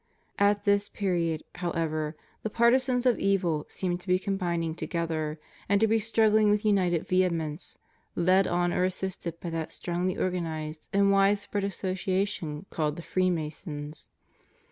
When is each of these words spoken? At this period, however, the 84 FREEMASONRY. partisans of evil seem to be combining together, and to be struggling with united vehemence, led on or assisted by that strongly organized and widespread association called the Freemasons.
At 0.39 0.63
this 0.65 0.89
period, 0.89 1.43
however, 1.53 2.15
the 2.41 2.49
84 2.49 2.49
FREEMASONRY. 2.49 2.57
partisans 2.97 3.05
of 3.05 3.19
evil 3.19 3.65
seem 3.69 3.99
to 3.99 4.07
be 4.07 4.17
combining 4.17 4.73
together, 4.73 5.39
and 5.69 5.79
to 5.79 5.85
be 5.85 5.99
struggling 5.99 6.49
with 6.49 6.65
united 6.65 7.07
vehemence, 7.07 7.77
led 8.15 8.47
on 8.47 8.73
or 8.73 8.83
assisted 8.83 9.39
by 9.39 9.51
that 9.51 9.71
strongly 9.71 10.17
organized 10.17 10.89
and 10.91 11.11
widespread 11.11 11.63
association 11.65 12.65
called 12.71 12.95
the 12.95 13.03
Freemasons. 13.03 14.09